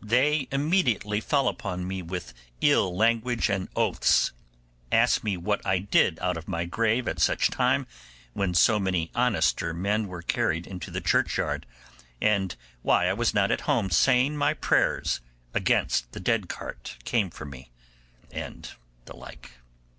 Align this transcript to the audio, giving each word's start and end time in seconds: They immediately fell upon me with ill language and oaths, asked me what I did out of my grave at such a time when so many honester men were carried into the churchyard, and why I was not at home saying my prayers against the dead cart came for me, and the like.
They 0.00 0.48
immediately 0.50 1.20
fell 1.20 1.48
upon 1.48 1.86
me 1.86 2.00
with 2.00 2.32
ill 2.62 2.96
language 2.96 3.50
and 3.50 3.68
oaths, 3.76 4.32
asked 4.90 5.22
me 5.22 5.36
what 5.36 5.60
I 5.66 5.80
did 5.80 6.18
out 6.20 6.38
of 6.38 6.48
my 6.48 6.64
grave 6.64 7.06
at 7.06 7.20
such 7.20 7.48
a 7.48 7.50
time 7.50 7.86
when 8.32 8.54
so 8.54 8.78
many 8.80 9.10
honester 9.14 9.74
men 9.74 10.08
were 10.08 10.22
carried 10.22 10.66
into 10.66 10.90
the 10.90 11.02
churchyard, 11.02 11.66
and 12.22 12.56
why 12.80 13.06
I 13.06 13.12
was 13.12 13.34
not 13.34 13.50
at 13.50 13.60
home 13.68 13.90
saying 13.90 14.34
my 14.38 14.54
prayers 14.54 15.20
against 15.52 16.12
the 16.12 16.20
dead 16.20 16.48
cart 16.48 16.96
came 17.04 17.28
for 17.28 17.44
me, 17.44 17.70
and 18.30 18.70
the 19.04 19.14
like. 19.14 19.50